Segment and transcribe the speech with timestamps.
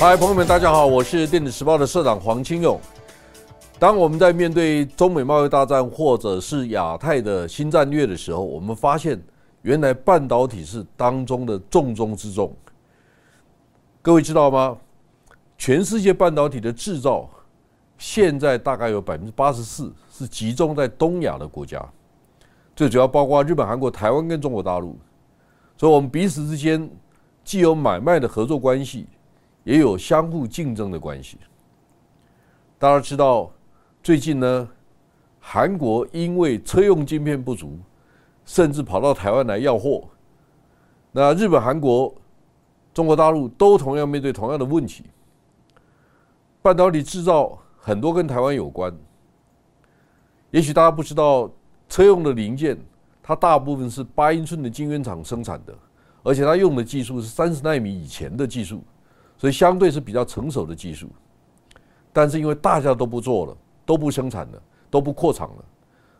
[0.00, 2.80] 嗨，朋友们，大家好，我是电子时报的社长黄清勇。
[3.78, 9.22] 当我们在面对中美贸易大战或者是亚太的新战略的时候，我们发现
[9.60, 12.50] 原来半导体是当中的重中之重。
[14.00, 14.74] 各位知道吗？
[15.58, 17.28] 全世界半导体的制造
[17.98, 21.78] 现在大概有百分之八十四是集中在东亚的国家，
[22.74, 24.98] 最主要包括日本、韩国、台湾跟中国大陆，
[25.76, 26.90] 所以我们彼此之间
[27.44, 29.06] 既有买卖的合作关系。
[29.64, 31.38] 也有相互竞争的关系。
[32.78, 33.50] 大家知道，
[34.02, 34.68] 最近呢，
[35.38, 37.78] 韩国因为车用晶片不足，
[38.44, 40.04] 甚至跑到台湾来要货。
[41.12, 42.14] 那日本、韩国、
[42.94, 45.04] 中国大陆都同样面对同样的问题。
[46.62, 48.94] 半导体制造很多跟台湾有关。
[50.50, 51.50] 也许大家不知道，
[51.88, 52.78] 车用的零件，
[53.22, 55.74] 它大部分是八英寸的晶圆厂生产的，
[56.22, 58.82] 而且它用的技术是三十纳米以前的技术。
[59.40, 61.08] 所以相对是比较成熟的技术，
[62.12, 65.64] 但是因为大家都不做了，都不生产了，都不扩厂了，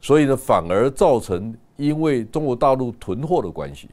[0.00, 3.90] 所以呢，反而造成因为中国大陆囤货的关系，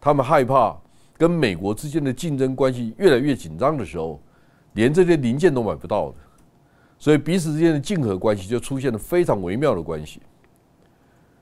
[0.00, 0.78] 他们害怕
[1.18, 4.20] 跟美国之间的竞争关系越来越紧张的时候，
[4.74, 6.14] 连这些零件都买不到的，
[7.00, 10.22] 所以彼此之间的竞合关系就出现了非常微妙的关系。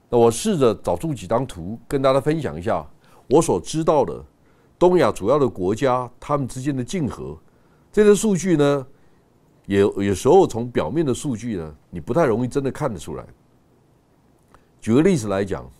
[0.09, 2.83] 那我试着找出几张图跟大家分享一下
[3.29, 4.25] 我所知道的。
[4.81, 7.39] 东亚主要的国家，他们之间的竞合，
[7.93, 8.87] 这些数据呢，
[9.67, 13.27] 也有时候从表面的数据呢，你不太容易真的看得出来。
[14.81, 15.71] 举个例子来讲，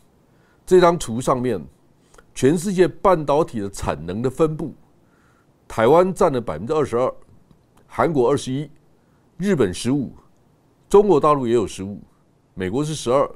[0.67, 1.59] 这张图上面，
[2.35, 4.75] 全世界半导体的产能的分布，
[5.67, 7.11] 台湾占了百分之二十二，
[7.87, 8.71] 韩国二十一，
[9.39, 10.13] 日本十五，
[10.91, 12.03] 中国大陆也有十五，
[12.53, 13.27] 美国是十二。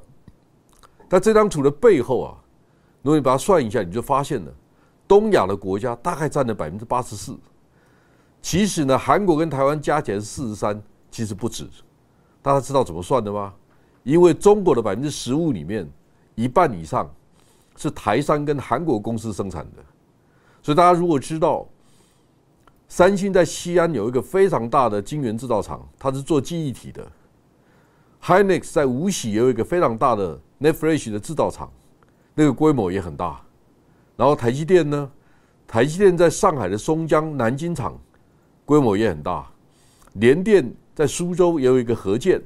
[1.09, 2.37] 但这张图的背后啊，
[3.01, 4.53] 如果你把它算一下，你就发现了。
[5.07, 7.37] 东亚的国家大概占了百分之八十四，
[8.41, 11.67] 其实呢，韩国跟台湾加起来是四十三，其实不止。
[12.41, 13.53] 大家知道怎么算的吗？
[14.03, 15.89] 因为中国的百分之十五里面，
[16.35, 17.11] 一半以上
[17.75, 19.83] 是台商跟韩国公司生产的。
[20.61, 21.67] 所以大家如果知道，
[22.87, 27.05] 三星在西安有一个非常大的晶圆制造厂，它是做记忆体的
[28.23, 31.71] ；Hynix 在无锡也有一个非常大的 Netfresh 的制造厂，
[32.33, 33.44] 那个规模也很大。
[34.15, 35.11] 然后台积电呢？
[35.67, 37.99] 台积电在上海的松江、南京厂
[38.65, 39.45] 规模也很大。
[40.13, 42.41] 联电在苏州也有一个核建，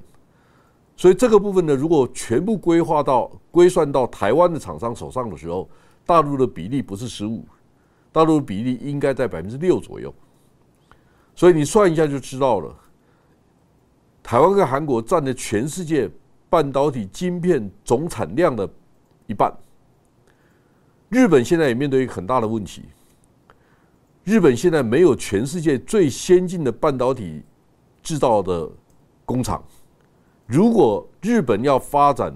[0.95, 5.69] 所以这个部分呢，如果全部规划到归算到台湾的厂商手上的时候，
[6.05, 7.45] 大陆的比例不是十五，
[8.11, 10.11] 大陆的比例应该在百分之六左右。
[11.35, 12.73] 所以你算一下就知道了，
[14.23, 16.09] 台湾跟韩国占了全世界
[16.49, 18.67] 半导体晶片总产量的
[19.27, 19.53] 一半。
[21.09, 22.83] 日本现在也面对一个很大的问题。
[24.23, 27.41] 日本现在没有全世界最先进的半导体
[28.03, 28.69] 制造的
[29.25, 29.63] 工厂。
[30.45, 32.31] 如果日本要发展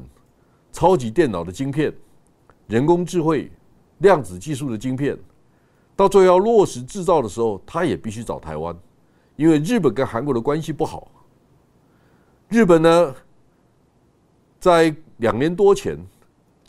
[0.71, 1.93] 超级电脑的晶片、
[2.65, 3.51] 人工智慧、
[3.99, 5.15] 量子技术的晶片，
[5.95, 8.75] 到最后要落实制造的时候，他也必须找台湾，
[9.35, 11.11] 因为日本跟韩国的关系不好。
[12.49, 13.15] 日本呢，
[14.59, 15.95] 在两年多前。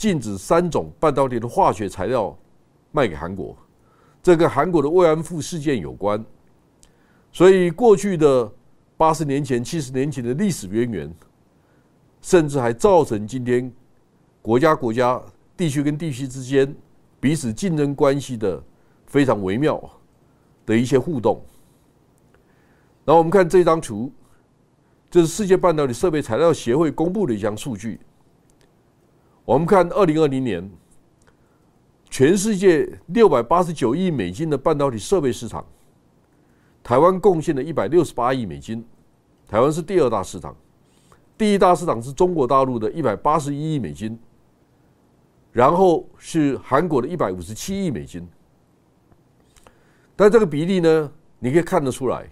[0.05, 2.37] 禁止三种半导体的化学材料
[2.93, 3.57] 卖给韩国，
[4.23, 6.23] 这跟韩国的慰安妇事件有关。
[7.33, 8.53] 所以过去的
[8.99, 11.15] 八十年前、七十年前的历史渊源，
[12.21, 13.73] 甚至还造成今天
[14.43, 15.19] 国家、国家、
[15.57, 16.77] 地区跟地区之间
[17.19, 18.63] 彼此竞争关系的
[19.07, 19.83] 非常微妙
[20.67, 21.43] 的一些互动。
[23.07, 24.13] 然后我们看这张图，
[25.11, 27.99] 这是世界半导体设备材料协会公布的一项数据。
[29.45, 30.71] 我们看二零二零年，
[32.09, 35.65] 全世界六百八十九亿美金的半导体设备市场，
[36.83, 38.83] 台湾贡献了一百六十八亿美金，
[39.47, 40.57] 台湾是第二大市场，
[41.37, 44.19] 第一大市场是中国大陆的一百八十一亿美金，
[45.53, 48.27] 然后是韩国的一百五十七亿美金。
[50.17, 52.27] 但这个比例呢，你可以看得出来，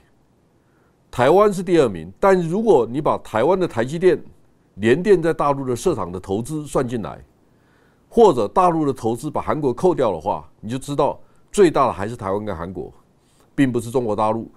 [1.11, 4.19] 台湾是第二名，但如果你把台湾的台积电，
[4.77, 7.23] 联电在大陆的设厂的投资算进来，
[8.09, 11.21] 或者大陆的投资把韩国扣掉的话，你就知道
[11.51, 12.91] 最大的还是台湾跟韩国，
[13.55, 14.51] 并不是中国大陆。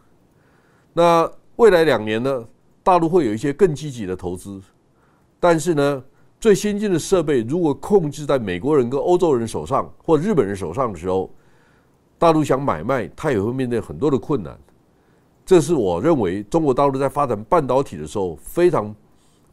[0.94, 2.46] 那未来两年呢，
[2.82, 4.62] 大陆会有一些更积极的投资，
[5.38, 6.04] 但是呢，
[6.40, 11.30] 最先进的设备如果控制在美国人跟欧洲人手上或日本人手上的时候，
[12.18, 14.58] 大陆想买卖，它也会面对很多的困难。
[15.46, 18.96] 这是我认为中国大陆在发展半导体的时候非常。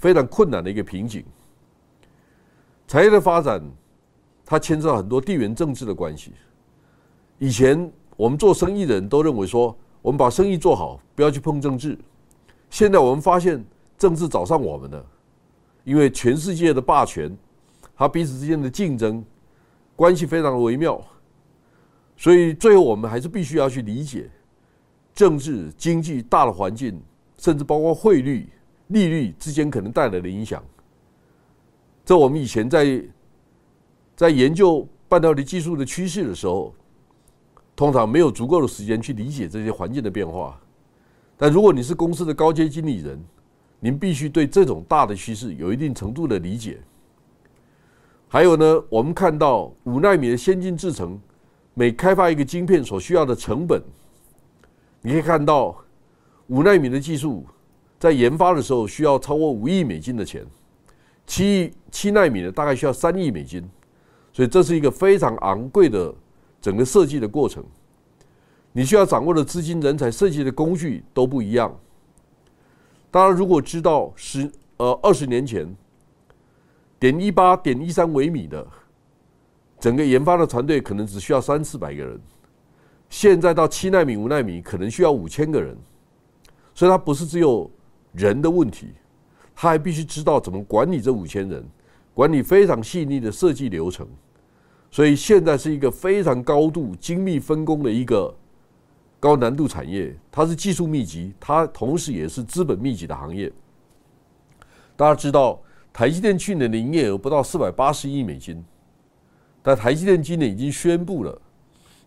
[0.03, 1.25] 非常困难的一个瓶颈。
[2.89, 3.63] 产业的发展，
[4.45, 6.33] 它牵涉到很多地缘政治的关系。
[7.39, 11.97] 以前我们做生意的人都认为说，我们把生意做好，不要去碰政治。
[12.69, 13.65] 现在我们发现
[13.97, 15.07] 政治找上我们了，
[15.85, 17.39] 因为全世界的霸权，
[17.95, 19.25] 它彼此之间的竞争
[19.95, 21.01] 关系非常的微妙，
[22.17, 24.29] 所以最后我们还是必须要去理解
[25.15, 27.01] 政治、经济大的环境，
[27.39, 28.49] 甚至包括汇率、
[28.93, 30.63] 利率之间可能带来的影响。
[32.05, 33.03] 这我们以前在
[34.15, 36.75] 在研究半导体技术的趋势的时候。
[37.75, 40.61] 通常没有足够的时间去理解这些环境的变化，
[41.39, 43.19] 但如果你是公司的高阶经理人，
[43.81, 46.81] 您必须对这种大的趋势有一定程度的理解。
[48.29, 51.19] 还有呢，我们看到五纳米的先进制程，
[51.73, 53.83] 每开发一个晶片所需要的成本，
[55.01, 55.75] 你可以看到
[56.49, 57.45] 五纳米的技术
[58.03, 60.45] 在研发的时候需要超过五亿美金的钱，
[61.25, 63.63] 七亿七纳米的大概需要三亿美金，
[64.33, 66.13] 所以这是一个非常昂贵的。
[66.61, 67.65] 整个设计的过程，
[68.73, 71.77] 你需要掌握的资金、人才、设计的工具都不一样。
[73.11, 75.73] 当然如果知道十呃二十年前
[76.99, 78.67] 点一八、点一三微米的
[79.81, 82.21] 整个研发的团队可能只需要三四百个人，
[83.11, 85.77] 现在到七纳米、五纳米可能需要五千个人，
[86.75, 87.69] 所以它不是只有
[88.13, 88.89] 人的问题，
[89.55, 91.65] 他还必须知道怎么管理这五千人，
[92.15, 94.07] 管理非常细腻的设计流程。
[94.91, 98.35] 所以现在是一个非常高度精密分工的一个
[99.19, 103.51] 高难度产业，它是技术密集，它同时也是资本密集的行业。
[104.95, 105.59] 大家知道，
[105.93, 108.63] 台积电去年的营业额不到四百八十亿美金，
[109.63, 111.41] 但台积电今年已经宣布了，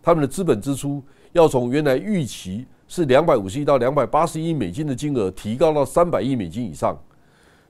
[0.00, 6.96] 他们的资本支出要从原来预期是两百五十亿到两百八十亿美金的金额，提高到三百亿美金以上，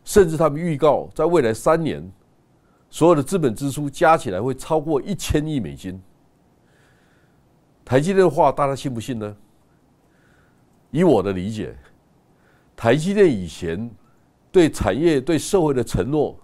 [0.04, 2.10] 甚至他们预告在未来三年。
[2.88, 6.00] 所有的资本支出加起来会超过一千亿美金。
[7.84, 9.36] 台积电的话，大家信不信呢？
[10.92, 11.74] 以我的理解，
[12.76, 13.90] 台积电以前
[14.52, 16.38] 对产业、对社会的承诺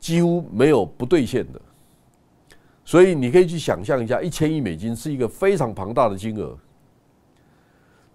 [0.00, 1.60] 几乎没有不兑现的。
[2.84, 6.56] 所以你可以去想象一下，一千亿美金是一个非常庞大的金额。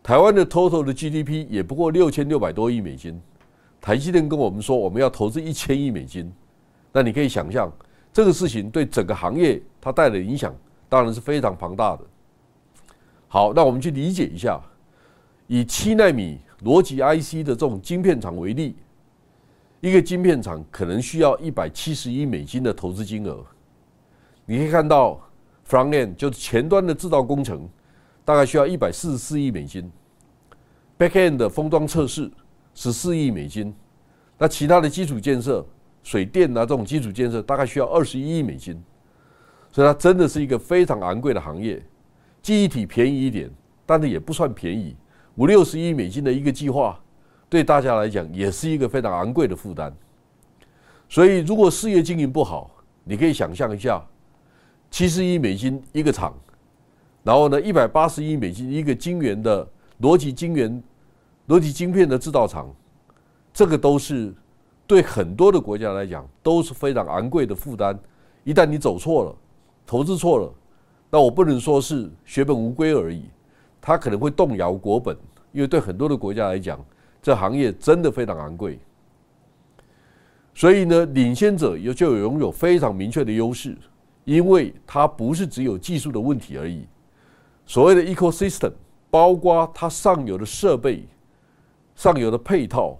[0.03, 3.21] 台湾的 total 的 GDP 也不过六千六百多亿美金，
[3.79, 6.31] 台积电跟我们说我们要投资一千亿美金。
[6.91, 7.71] 那你可以想象，
[8.11, 10.53] 这个事情对整个行业它带来的影响，
[10.89, 12.03] 当然是非常庞大的。
[13.27, 14.59] 好，那我们去理解一下，
[15.47, 18.75] 以七纳米逻辑 IC 的这种晶片厂为例，
[19.81, 23.45] 一个晶片厂可能需要一百七十亿美金的投资金额。
[24.45, 25.21] 你可以看到
[25.69, 27.69] ，front end 就是前端的制造工程，
[28.25, 29.91] 大概需要一百四十四亿美金
[30.97, 32.31] ；back end 的封装测试
[32.73, 33.73] 十四亿美金。
[34.37, 35.65] 那其他的基础建设。
[36.03, 38.75] 水电啊，这种基础建设大概需要二十一亿美金，
[39.71, 41.79] 所以它真的是一个非常昂贵的行业。
[42.41, 43.47] 记忆体便宜一点，
[43.85, 44.95] 但是也不算便宜，
[45.35, 46.99] 五六十亿美金的一个计划，
[47.47, 49.95] 对大家来讲也是一个非常昂贵的负担。
[51.07, 52.71] 所以，如果事业经营不好，
[53.03, 54.03] 你可以想象一下，
[54.89, 56.33] 七十亿美金一个厂，
[57.23, 59.67] 然后呢，一百八十亿美金一个晶圆的
[60.01, 60.81] 逻辑晶圆、
[61.47, 62.73] 逻辑晶片的制造厂，
[63.53, 64.33] 这个都是。
[64.87, 67.97] 对很多的国家来讲都是非常昂贵的负担。
[68.43, 69.33] 一旦你走错了，
[69.85, 70.53] 投资错了，
[71.09, 73.23] 那我不能说是血本无归而已，
[73.79, 75.15] 它可能会动摇国本。
[75.53, 76.77] 因为对很多的国家来讲，
[77.21, 78.79] 这行业真的非常昂贵。
[80.53, 83.77] 所以呢，领先者有就有拥有非常明确的优势，
[84.25, 86.85] 因为它不是只有技术的问题而已。
[87.65, 88.73] 所谓的 ecosystem，
[89.09, 91.07] 包括它上游的设备、
[91.95, 92.97] 上游的配套、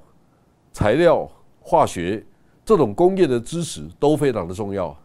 [0.72, 1.30] 材料。
[1.64, 2.26] 化学
[2.66, 4.98] 这种工业的知识都非常的重要。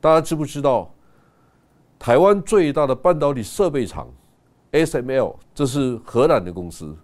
[0.00, 0.88] 大家知不知道，
[1.98, 4.08] 台湾最大的半导体设备厂
[4.70, 6.96] SML，这是荷兰的公司，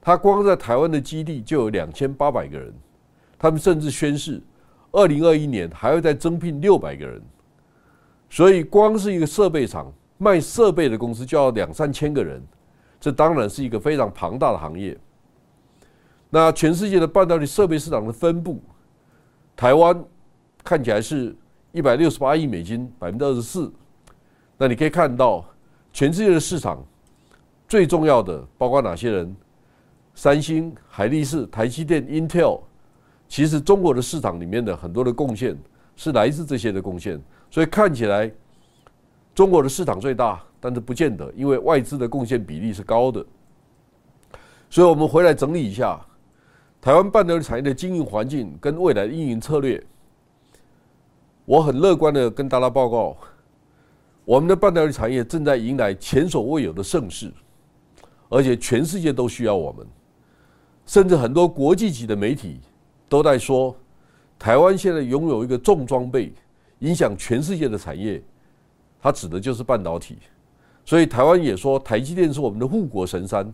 [0.00, 2.72] 它光在台湾的基地就有两千八百个人。
[3.38, 4.40] 他们甚至宣誓，
[4.90, 7.22] 二零二一年还会再增聘六百个人。
[8.30, 12.40] 所以，光是一个设备厂卖设备的公司就要两三千个人，
[13.00, 14.96] 这当然是一个非常庞大的行业。
[16.30, 18.62] 那全世界的半导体设备市场的分布，
[19.56, 20.04] 台湾
[20.62, 21.34] 看起来是
[21.72, 23.72] 一百六十八亿美金，百分之二十四。
[24.56, 25.44] 那你可以看到，
[25.92, 26.80] 全世界的市场
[27.66, 29.36] 最重要的包括哪些人？
[30.14, 32.60] 三星、海力士、台积电、Intel。
[33.28, 35.58] 其实中国的市场里面的很多的贡献
[35.96, 38.30] 是来自这些的贡献，所以看起来
[39.34, 43.24] 中国的市场最大，但是不见得，因为外资的贡献比例是高的。
[44.68, 46.00] 所以我们回来整理一下。
[46.80, 49.80] 台湾半导体产业的经营环境跟未来的运营策略，
[51.44, 53.16] 我很乐观的跟大家报告，
[54.24, 57.32] 我们的半导体产业正在迎来前所未有的盛世，
[58.28, 59.86] 而且全世界都需要我们，
[60.84, 62.58] 甚至很多国际级的媒体
[63.08, 63.76] 都在说，
[64.36, 66.32] 台湾现在拥有一个重装备，
[66.80, 68.20] 影响全世界的产业，
[69.02, 70.16] 它指的就是半导体。
[70.84, 73.52] 所以台湾也说，台积电是我们的护国神山。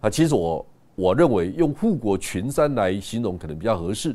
[0.00, 4.14] 啊，其实我我认为用护国群山来形容可能比较合适，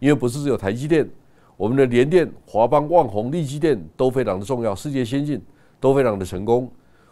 [0.00, 1.08] 因为不是只有台积电，
[1.56, 5.40] 我们的联电、华邦、旺宏、力积电都非常的重要，世界先进
[5.78, 6.70] 都非常的成功。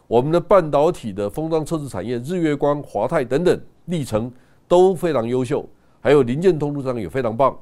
[0.08, 4.32] 我们的半导体的封装测试产业，日月光、华泰等等，历程
[4.68, 5.68] 都非常优秀，
[6.00, 7.58] 还有零件通路上也非常棒。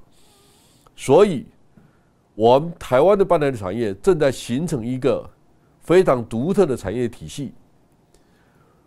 [0.94, 1.46] 所以，
[2.34, 5.28] 我们台湾的半导体产业正在形成一个
[5.84, 7.52] 非常独特的产业体系。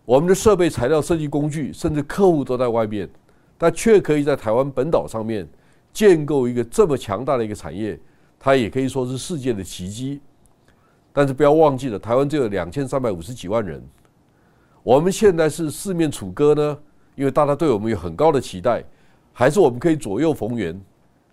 [0.04, 3.08] 我们的设备、材料、设计工具，甚至客户都在外面，
[3.56, 5.48] 但却可以在台湾本岛上面
[5.92, 7.98] 建构一个这么强大的一个产业，
[8.38, 10.20] 它也可以说是世界的奇迹。
[11.12, 13.82] 但是不要忘记了，台湾只有两千三百五十几万人，
[14.82, 16.78] 我们现在是四面楚歌呢，
[17.14, 18.82] 因为大家对我们有很高的期待，
[19.32, 20.80] 还是我们可以左右逢源？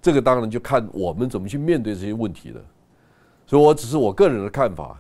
[0.02, 2.62] 这个当然就看我们怎么去面对这些问题了。
[3.48, 5.00] 所以我只是我个人的看法。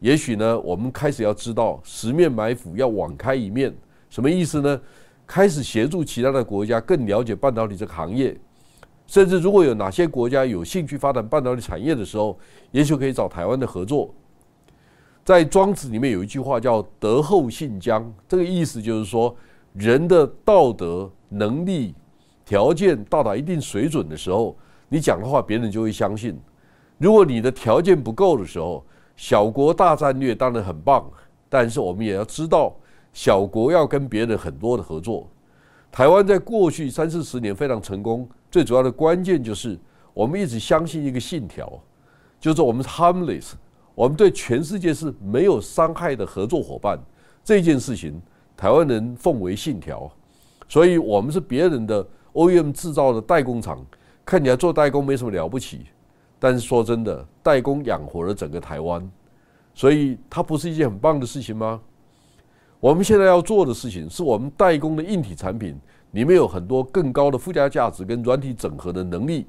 [0.00, 3.74] 也许呢，我们开始要知道十面埋伏要网开一面，
[4.08, 4.80] 什么意思呢？
[5.26, 8.34] 开始协助其他的国家更了解半导体这个行业，
[9.06, 12.38] 甚至如果有哪些国家有兴趣发展半导体产业的时候，
[12.70, 14.14] 也许可以找台湾的合作。
[15.24, 19.36] 在庄子里面有一句话叫“德厚信将”，这个意思就是说，
[19.74, 21.94] 人的道德能力
[22.46, 24.56] 条件到达一定水准的时候，
[24.88, 26.40] 你讲的话别人就会相信。
[26.96, 28.82] 如果你的条件不够的时候，
[29.18, 31.04] 小国大战略当然很棒，
[31.48, 32.72] 但是我们也要知道，
[33.12, 35.28] 小国要跟别人很多的合作。
[35.90, 39.76] 台湾在过去三四十年非常成功，最主要的关键就是
[40.14, 41.68] 我们一直相信一个信条，
[42.38, 43.54] 就是我们是 harmless，
[43.96, 46.96] 我们对全世界是没有伤害的合作伙伴。
[47.42, 48.22] 这件事情，
[48.56, 50.08] 台湾人奉为信条，
[50.68, 53.84] 所以我们是别人的 OEM 制造的代工厂，
[54.24, 55.86] 看起来做代工没什么了不起。
[56.38, 59.10] 但是说真的，代工养活了整个台湾，
[59.74, 61.80] 所以它不是一件很棒的事情吗？
[62.80, 65.76] 我们现在要做的事情，是我们代工的硬体产品
[66.12, 69.46] 里面有很多更高的附加价值跟软体整合的能力。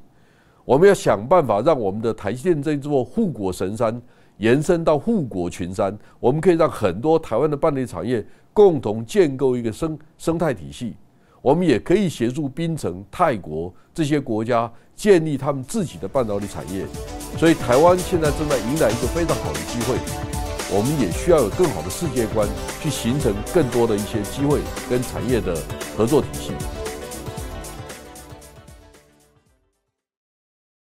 [0.65, 4.01] 我们要想办法让我们的台积电这座护国神山
[4.37, 10.95] 延伸到护国群山，我们可以让很多台湾的半导体产业共同建构一个生生态体系。
[11.41, 16.85] 我们也可以协助槟城、泰国这些国家建立他们自己的半导体产业，
[17.37, 19.95] 所以台湾现在正在迎来一个非常好的机会。
[20.69, 22.45] 我们也需要有更好的世界观，
[22.81, 25.57] 去形成更多的一些机会跟产业的
[25.95, 26.51] 合作体系。